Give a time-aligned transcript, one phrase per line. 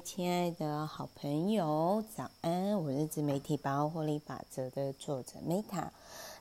[0.00, 2.76] 亲爱的好朋友，早安！
[2.82, 5.88] 我是自媒体包获利法则的作者 Meta。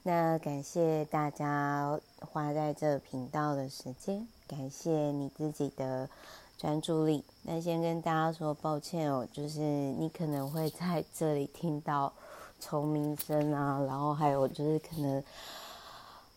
[0.01, 6.09] 那感谢大家花在这频道的时间，感谢你自己的
[6.57, 7.23] 专注力。
[7.43, 12.11] 那先跟大家说抱歉哦，就是你可能会在这里听到
[12.59, 15.23] 虫鸣声啊，然后还有就是可能。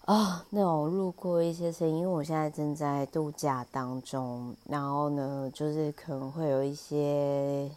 [0.06, 7.68] 啊、那种路过一些声音，因为我现在正在度假当中，然后呢，就是可能会有一些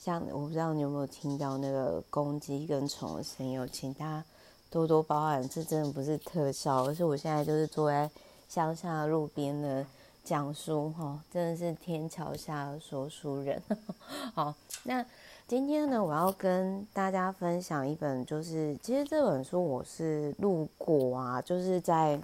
[0.00, 4.24] 像我不知道你有没有听到那个公鸡跟虫的声音，请大家
[4.70, 8.10] 多多包涵，这真的不是特效，而是我现在就是坐在
[8.48, 9.84] 乡下路边的
[10.24, 13.62] 讲书哈，真的是天桥下的说书人。
[14.32, 14.54] 好，
[14.84, 15.04] 那。
[15.46, 22.18] 今天呢，我要跟大家分享一本，就是其实这本书我是路过啊，就是在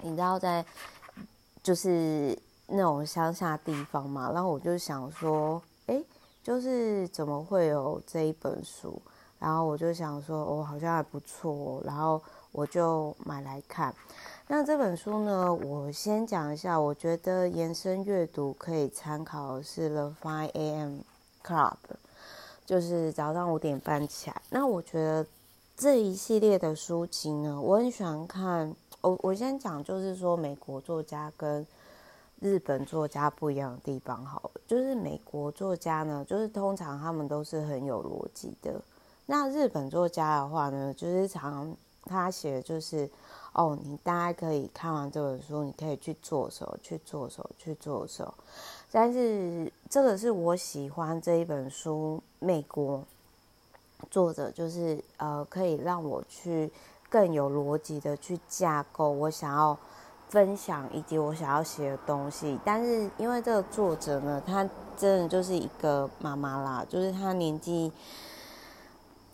[0.00, 0.64] 你知道在
[1.62, 2.36] 就是
[2.68, 6.02] 那种乡下地方嘛，然后我就想说，哎，
[6.42, 9.00] 就是怎么会有这一本书？
[9.38, 12.18] 然后我就想说，哦，好像还不错，然后
[12.50, 13.94] 我就买来看。
[14.48, 21.00] 那这本书呢，我先讲一下，我觉得延伸阅读可以参考的是《The Fine A M
[21.44, 21.72] Club》。
[22.64, 24.42] 就是早上五点半起来。
[24.50, 25.26] 那我觉得
[25.76, 28.74] 这一系列的书籍呢，我很喜欢看。
[29.00, 31.66] 我我先讲，就是说美国作家跟
[32.40, 34.24] 日本作家不一样的地方。
[34.24, 38.80] 好，就是美国作家呢，就是通常他们都是很有逻辑的。
[39.26, 41.74] 那日本作家的话呢，就是常
[42.04, 43.10] 他写的就是
[43.54, 48.32] 哦，你大概可以看完这本书，你可以去做手，去做手，去做手。
[48.90, 53.04] 但是这个是我喜欢这一本书，美国
[54.10, 56.72] 作者就是呃，可以让我去
[57.10, 59.78] 更有逻辑的去架构我想要
[60.30, 62.58] 分享以及我想要写的东西。
[62.64, 64.66] 但是因为这个作者呢，他
[64.96, 67.92] 真的就是一个妈妈啦，就是他年纪，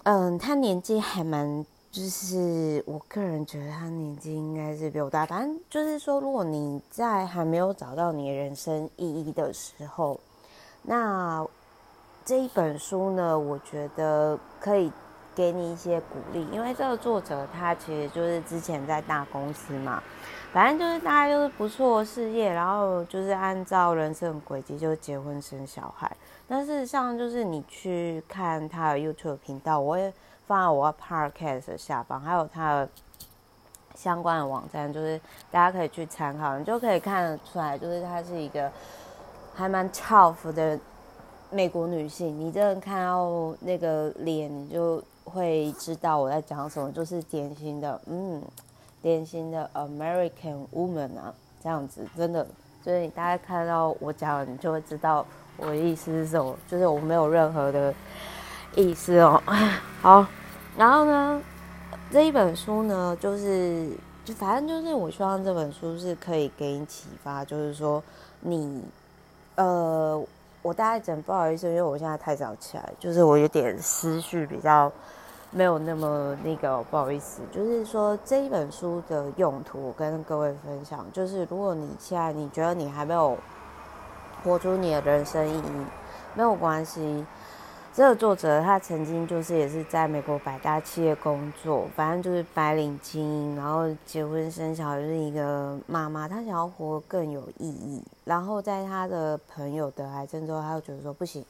[0.03, 1.65] 嗯，他年纪还蛮。
[1.99, 10.21] 就是我个人觉得他年纪应该是比我大，反正就是说，如果你在还没有找到你人生意义的时候，
[10.83, 11.45] 那
[12.25, 14.93] 这一本书呢，我觉得可以
[15.35, 20.01] 给你一些鼓励，因为这个作者他其实就是之前在大公司嘛，
[20.53, 26.17] 反正就是大家就是不错的事业，然后就是按照人生轨迹就结婚生小孩。
[26.47, 30.15] 但事实上，就是你去看他的 YouTube 频道，我也。
[30.49, 32.89] 放在我 Podcast 下方，还有它的
[33.95, 35.21] 相关的网站，就是
[35.51, 38.73] 大家可以去参考，你就可以看得出来，就是她是一个
[39.55, 40.81] 还蛮 tough 的
[41.51, 42.41] 美国女性。
[42.41, 48.43] 你真的看到那个脸，你就会知道我在讲什么，就是典型的，嗯，
[49.03, 52.47] 典型的 American woman 啊，这样子，真的，
[52.83, 55.27] 就是大概看到我讲，你就会知道
[55.59, 57.93] 我的意思是什么，就是我没有任何的
[58.75, 59.43] 意思哦，
[60.01, 60.27] 好。
[60.79, 61.43] 然后呢，
[62.13, 63.91] 这一本书呢，就是
[64.25, 68.01] 就反正就是，我希望这本书是可以给你启发，就是说
[68.39, 68.81] 你，
[69.57, 70.25] 呃，
[70.63, 74.91] 我大概讲不好意思，因为我现在太早起来，就是我有点思绪比较
[75.51, 77.41] 没有那么那个，不好意思。
[77.51, 83.37] 就是说这一本书的用途，我跟各位分享，就是如果你现在你觉得你还没有
[84.45, 85.87] 活出你的人生意义，
[86.35, 87.27] 没有关系。
[87.99, 96.29] 这个作者他曾经就是也是在美国百大企业工作，反正就是白领精英，然后结婚生小孩，就是一个妈妈。
[96.29, 98.01] 她想要活更有意义。
[98.23, 101.45] 然后在他的朋友得癌症之后，他就觉得说不行。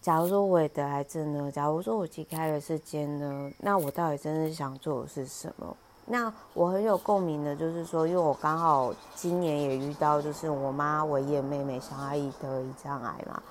[0.00, 1.50] 假如说我也得癌症呢？
[1.50, 3.50] 假如说我离开了世间呢？
[3.58, 5.76] 那我到底真正想做的是什么？
[6.04, 13.42] 那我很有共鸣的，就是说，因为我刚好今年也遇到，就是我妈我爷妹妹小阿姨得一脏癌嘛。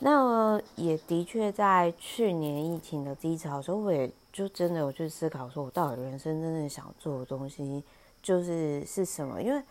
[0.00, 7.82] 那也的确在去年疫情的低潮的时候，我也就真的有去思考，说我到底人生真正想做的东西
[8.22, 9.40] 就是是什么？
[9.40, 9.62] 因为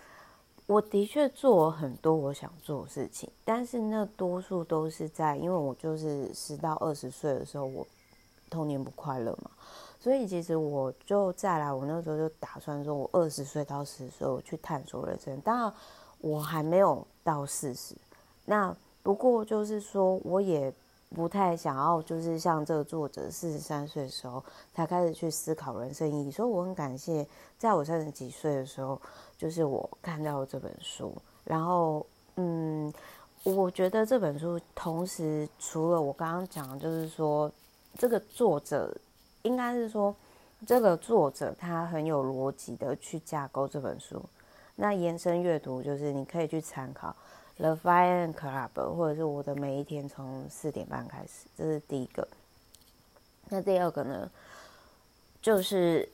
[0.66, 7.86] 我的确做了很多我想做的事情，但是那多数都是在，因为我就是十到二十岁的时候，我
[8.50, 9.52] 童年不快乐嘛，
[10.00, 15.74] 所以其实我就再来，我那时候就打算说，我二十岁到四十岁我去探索人生，当然
[16.22, 17.94] 我还没有到四十，
[18.46, 18.76] 那。
[19.04, 20.74] 不过就是说，我也
[21.14, 26.32] 不太想要，就是像这个作者四十三岁的时候才开始去思考人生意义。
[26.32, 27.28] 所以我很感谢，
[27.58, 29.00] 在我三十几岁的时候，
[29.38, 31.14] 就是我看到了这本书。
[31.44, 32.06] 然后，
[32.38, 32.92] 嗯，
[33.44, 37.52] 我觉得这本书同时除了我刚刚讲的，就是说
[37.98, 38.96] 这个作者
[39.42, 40.16] 应该是说
[40.66, 44.24] 这个作者他很有逻辑的去架构这本书。
[44.78, 47.14] 那延伸阅读就是你可以去参考。
[47.56, 52.28] The Fire Club，或者是我的每一天从四点半开始，这是第一个。
[53.50, 54.30] 那第二个呢，
[55.40, 56.10] 就是，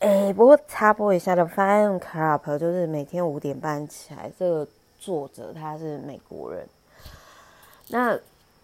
[0.00, 4.30] 哎，不过插播一下的 Five AM Club，就是每天五点半起来。
[4.38, 4.68] 这个
[4.98, 6.68] 作者他是美国人。
[7.88, 8.18] 那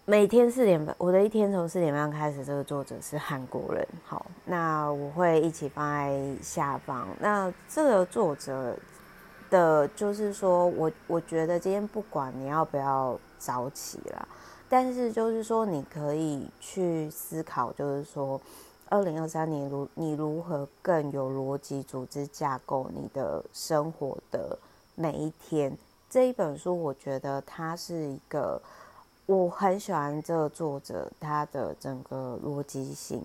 [0.05, 2.45] 每天四点半，我的一天从四点半开始。
[2.45, 3.85] 这个作者是韩国人。
[4.05, 7.07] 好，那我会一起放在下方。
[7.19, 8.77] 那这个作者。
[9.53, 14.27] 的，就是说我我觉得今天不管你要不要早起啦，
[14.67, 18.41] 但是就是说你可以去思考，就是说，
[18.89, 24.57] 二零二三年如你如何更有逻辑组织架构你的生活的
[24.95, 25.77] 每一天。
[26.09, 28.59] 这一本书我觉得它是一个，
[29.27, 33.23] 我很喜欢这个作者他的整个逻辑性。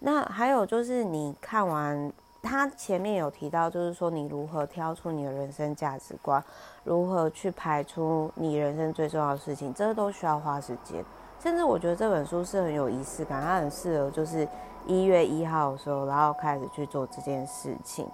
[0.00, 2.12] 那还有就是你看完。
[2.42, 6.42] 他前面有提到，就是说你如何挑出你的人生价值观，
[6.82, 11.04] 如何去排出你人生最重要的事情，这都需要花时间。
[11.38, 14.46] 甚至我觉得这本书是很有仪式感，它很适合就是
[14.86, 18.06] 一月一号的时候，然后开始去做这件事情。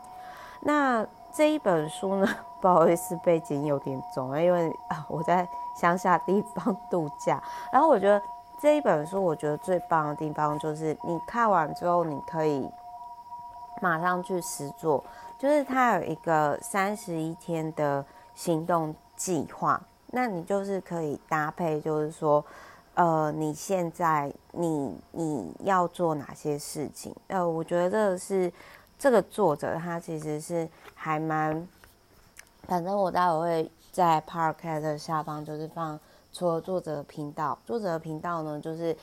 [0.60, 2.28] 那这一本书呢，
[2.60, 7.42] 不好意思，背景有点重，因为啊我在乡下地方度假。
[7.72, 8.20] 然后我觉得
[8.60, 12.70] 这一本书，我觉得最棒的地方就是你看完之后，你可以。
[13.80, 15.04] 马上去实做，
[15.38, 18.04] 就是他有一个三十一天的
[18.34, 22.44] 行动计划，那你就是可以搭配，就是说，
[22.94, 27.14] 呃，你现在你你要做哪些事情？
[27.28, 28.52] 呃，我觉得这个是
[28.98, 31.66] 这个作者他其实是还蛮，
[32.66, 35.98] 反正我待会会在 Podcast 的下方就是放
[36.32, 38.96] 除了作者频道，作者频道呢就是。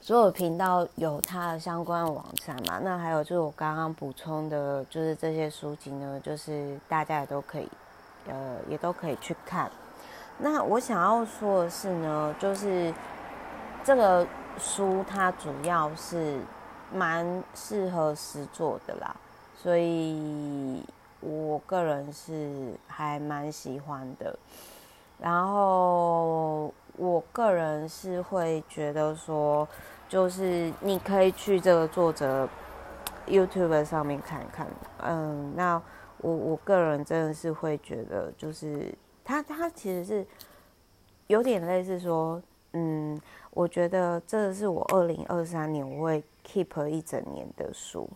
[0.00, 2.80] 所有频道有它的相关的网站嘛？
[2.82, 7.68] 那还有就是我刚刚补充的，就是这些书籍呢，就是大家也都可以，
[8.26, 9.70] 呃，也都可以去看。
[10.38, 12.94] 那我想要说的是呢，就是
[13.84, 16.40] 这个书它主要是
[16.90, 19.14] 蛮适合实作的啦，
[19.60, 20.82] 所以
[21.20, 24.38] 我个人是还蛮喜欢的。
[25.20, 26.72] 然后。
[26.98, 29.66] 我个人是会觉得说，
[30.08, 32.48] 就是你可以去这个作者
[33.28, 34.66] YouTube 上面看一看，
[35.04, 35.80] 嗯，那
[36.18, 38.92] 我我个人真的是会觉得，就是
[39.24, 40.26] 他他其实是
[41.28, 42.42] 有点类似说，
[42.72, 43.16] 嗯，
[43.52, 48.10] 我觉得这是我二零二三年我会 keep 一整年的书，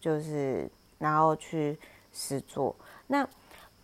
[0.00, 0.66] 就是
[0.98, 1.78] 然后去
[2.10, 2.74] 实做。
[3.06, 3.28] 那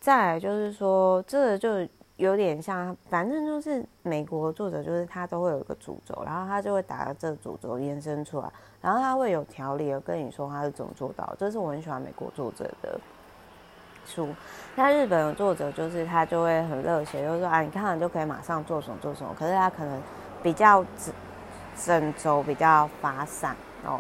[0.01, 1.87] 再来就是说，这个就。
[2.21, 8.53] 有点像，反正就是美国作者，就是他都会有一个主轴，然后他就会打着这个主轴延伸出来，
[8.83, 11.35] 然后他会有条理的跟你说他是怎么做到。
[11.39, 13.01] 这是我很喜欢美国作者的
[14.05, 14.29] 书。
[14.77, 19.35] 那日本的作者就是他就会很热血，就是说啊，你看了就可以马上做什么做什么。
[19.39, 20.03] 可是他可能
[20.43, 21.15] 比较整
[21.83, 23.57] 整轴，比较发散
[23.87, 23.99] 哦。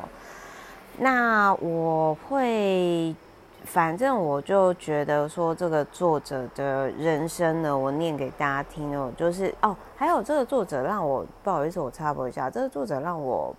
[0.99, 3.16] 那我会。
[3.65, 13.55] 反正我就觉得说，这个作者的人生呢，我念给大家听哦，就是哦，还有这个作者让我不好意思，我插播一下，这个作者让我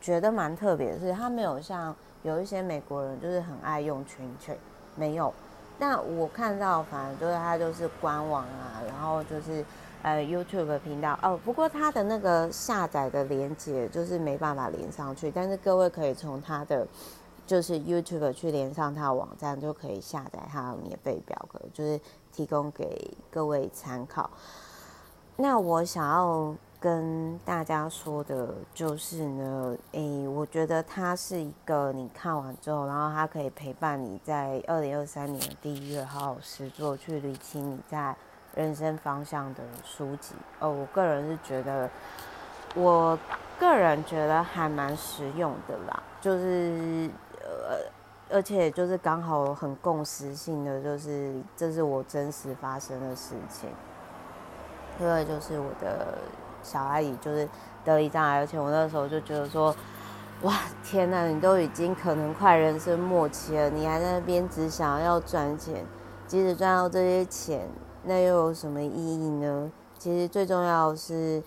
[0.00, 4.54] 觉得蛮特别的是，他没有像有一些美国人就是很爱用群群，
[4.96, 5.32] 没有。
[5.78, 9.64] 但我看到，反正就是他就是官网啊，然后就是
[10.02, 16.86] 呃 YouTube 频道哦，不过他的那个下载的连接就是没办法连上去，但是各位可以从他的。
[17.46, 22.00] 就是 YouTube 去连上他的网站，就可以下载他的免费表格，就是
[22.32, 24.30] 提供给各位参考。
[25.36, 38.16] 那我想要跟大家说的就是呢，诶、我觉得它是一个你看完之后，然后它可以陪伴你在二零二三年第一月好好实作，去理清你在
[38.54, 40.34] 人生方向的书籍。
[40.60, 41.90] 哦，我个人是觉得，
[42.74, 43.18] 我
[43.58, 47.10] 个人觉得还蛮实用的啦，就是。
[47.68, 53.68] 呃，而且就是刚好很共识性的，就是这是我真实发生的事情。
[55.00, 56.18] 因为就是我的
[56.62, 57.48] 小阿姨就是
[57.84, 59.74] 得胰脏癌，而且我那时候就觉得说，
[60.42, 65.84] 哇，天哪，你都已经可能快人生末期了，你还在那边只想要赚钱，
[66.28, 67.68] 即使赚到这些钱，
[68.04, 69.72] 那又有什么意义呢？
[69.98, 71.42] 其实最重要是，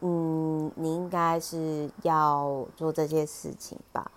[0.00, 4.10] 嗯，你应该是要做这些事情吧。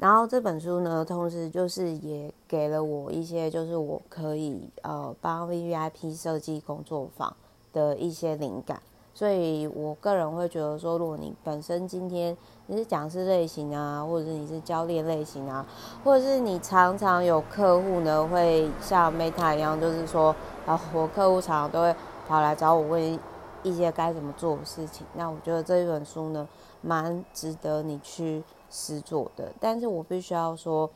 [0.00, 7.36] 然后这本书呢，同时就是也给了我一些，就是我可以呃帮 VVIP 设计工作坊
[7.74, 8.80] 的一些灵感。
[9.12, 12.34] 所以我个人会觉得说，如果你本身今天
[12.66, 15.66] 你是讲师类型啊，或者是你是教练类型啊，
[16.02, 21.94] 或者是你常常有客户呢，会像 Meta 一样，就是说啊，我客户常常都会
[22.26, 23.18] 跑来找我问
[23.62, 25.06] 一些该怎么做的事情。
[25.14, 26.48] 那我觉得这一本书呢，
[26.80, 29.52] 蛮值得你去实作的。
[29.60, 30.90] 但是我必须要说，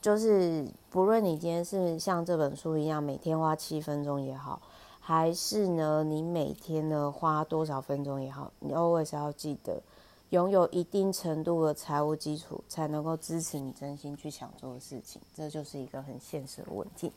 [0.00, 4.60] 就是不论你今天是像这本书一样，每天花七分钟也好，
[5.00, 9.82] 还是呢你每天呢花多少分钟也好，你 always 要记得。
[10.30, 17.12] 拥有一定程度的财务基础，才能够支持你真心去想做的事情，这就是一个很现实的问题。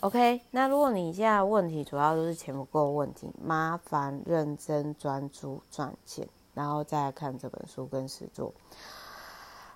[0.00, 8.52] OK，那如果你现在问题主要都是钱不够问题，麻烦认真专注赚钱，然后再来看这本书跟实作。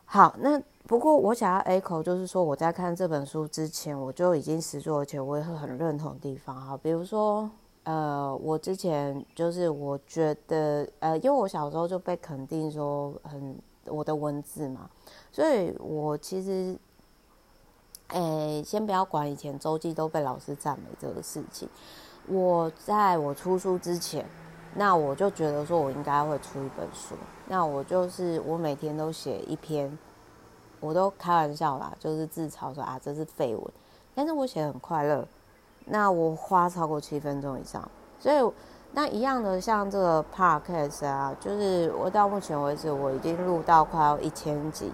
[0.06, 6.56] 好，那不过我想要 echo，就是说我在看这本书之前，我就已经实作，而且我也会很认同地方。
[6.58, 7.50] 哈，比如说。
[7.88, 14.90] 呃，我之前就是我觉得，呃，因为我小时候就被肯定说很我的文字嘛，
[15.30, 16.76] 所以我其实，
[18.08, 21.68] 诶，先不要管以前周记都被老师赞美这个事情，
[22.26, 24.26] 我在我出书之前，
[24.76, 27.14] 那我就觉得说我应该会出一本书，
[27.48, 29.98] 那我就是我每天都写一篇，
[30.80, 33.64] 我都开玩笑啦，就是自嘲说啊，这是废文，
[34.14, 35.26] 但是我写很快乐。
[35.86, 38.52] 那我花超过七分钟以上，所以
[38.92, 44.92] 那一样的像这个 podcast 啊，就是我到目前为止我已经录到快要一千集。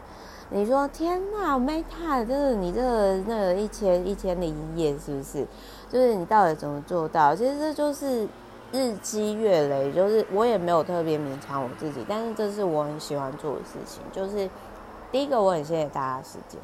[0.51, 5.47] 你说天呐，Meta，就是你这个那个一千一千零一夜是不是？
[5.91, 7.35] 就是你到底怎么做到？
[7.35, 8.29] 其实这就是
[8.73, 14.03] 日积月累，就是我也没有特别勉强我自己，但是这是我很喜欢做的事情。
[14.11, 14.49] 就是
[15.11, 16.59] 第一个，我很谢谢大家时间。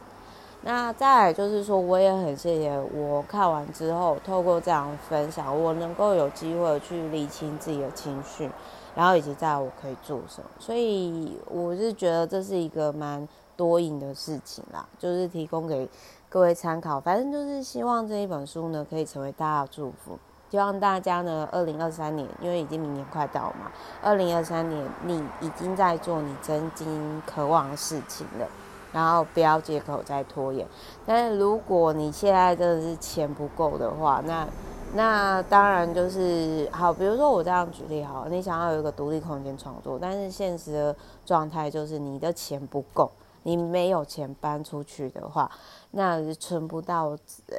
[0.63, 8.51] 那再来就是说，我也很谢谢我看完之后，透过这样分享，我能够有机会去理清自己的情绪，
[8.95, 10.51] 然后以及在我可以做什么。
[10.59, 15.89] 所以我是觉得这是一个蛮多赢的事情啦，就是提供给
[16.29, 16.99] 各位参考。
[16.99, 20.19] 反正就是希望这一本书呢，可以成为大家的祝福。
[20.51, 23.71] 希望大家呢，二零二三年，因为已经明年快到嘛，
[24.03, 28.47] 二零二三年你已经在做你真心渴望的事情了。
[28.91, 30.67] 然后不要借口再拖延。
[31.05, 34.49] 但是如果你现在真的是钱不够的话，那
[34.95, 36.91] 那当然就是好。
[36.91, 43.13] 比如说我这样举例好，你想要有一个独立空间创作，但是现实的状态就是你的钱不够，
[43.43, 45.51] 你没有钱搬出去的话，
[45.91, 47.15] 那存不到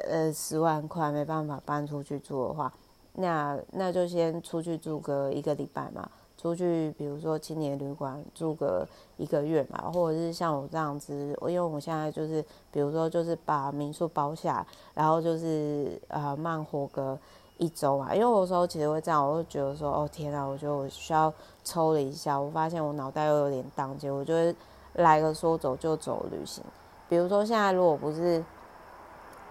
[0.08, 2.72] 呃十万块，没办法搬出去住的话，
[3.14, 6.08] 那那就先出去住个一个礼拜嘛。
[6.36, 8.88] 出去，比如说青年旅馆住个
[9.18, 17.18] 一个月嘛，或者是像我这样子，因为我现在就是，比如说就是把民宿包下，然后就是呃慢活个
[17.58, 18.14] 一周嘛。
[18.14, 21.30] 因为有时候其实会这样，我会觉得说，哦天啊，我觉得我需要
[21.62, 24.56] 抽了一下，我发现我脑袋又有点当机，我就会
[24.94, 26.64] 来个说走就走旅行。
[27.06, 28.42] 比如说现在如果不是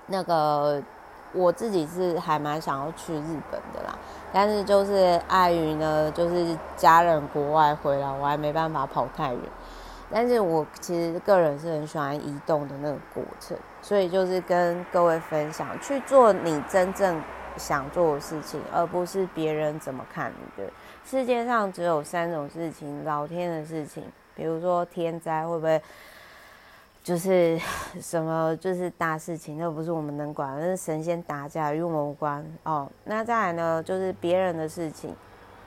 [0.07, 0.81] 那个。
[1.31, 3.95] 我自己是还蛮想要去日本的啦，
[4.33, 9.41] 但是就是碍于呢，就是家人国外回来，我还没办法跑太远。
[10.11, 17.21] 但是我其实个人是很喜欢移动的那个过程，所以就是跟各位分享，去做你真正
[17.57, 20.69] 想做的事情，而不是别人怎么看你的。
[21.05, 25.79] 世界上只有三种事情：老天的事情，比如说天灾会不会？
[27.03, 27.59] 就是
[28.01, 32.89] 什么就是大事情，那不是我们能管，那是神仙打架与我们无关哦。
[33.05, 35.15] 那再来呢，就是别人的事情，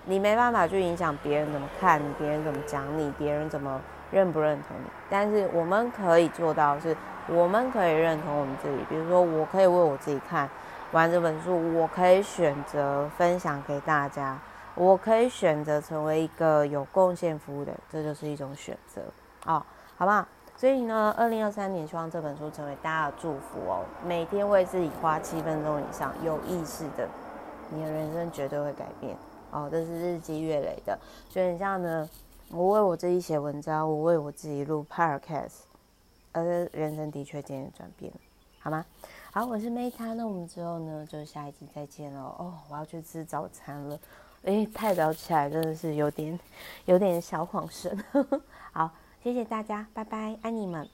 [0.04, 4.90] 你没办法去影响别人怎么看，别人怎么讲你，别人怎么认不认同你。
[5.10, 6.96] 但是我们可以做到的是，
[7.28, 8.76] 我们可以认同我们自己。
[8.88, 10.48] 比如说，我可以为我自己看
[10.92, 14.38] 完这本书，我可以选择分享给大家，
[14.74, 19.00] 我可以选择成为一个有贡献服务的，这就是一种选择
[19.46, 19.64] 哦，
[19.96, 20.26] 好不好？
[20.62, 23.85] 所以呢，二零二三年希望这本书成为大家的祝福哦。
[24.07, 27.09] 每天为自己花七分钟以上，有意识的，
[27.71, 29.16] 你的人生绝对会改变
[29.50, 29.69] 哦。
[29.69, 30.97] 这是日积月累的。
[31.28, 32.09] 所以你像呢，
[32.50, 35.62] 我为我自己写文章，我为我自己录 podcast，
[36.31, 38.21] 而人生的确渐渐转变了，
[38.61, 38.87] 好吗？
[39.33, 42.37] 好，我是 Meta，那我们之后呢，就下一集再见喽。
[42.38, 43.99] 哦，我要去吃早餐了，
[44.42, 46.38] 诶，太早起来真的是有点
[46.85, 47.99] 有点小恍神。
[48.71, 48.88] 好。
[49.23, 50.93] 谢谢大家，拜拜，爱你们。